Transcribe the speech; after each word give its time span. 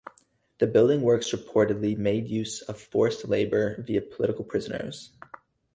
The 0.57 0.65
building 0.65 1.03
works 1.03 1.29
reportedly 1.29 1.95
made 1.95 2.27
use 2.27 2.63
of 2.63 2.81
forced 2.81 3.27
labour 3.27 3.83
via 3.85 4.01
political 4.01 4.43
prisoners. 4.43 5.11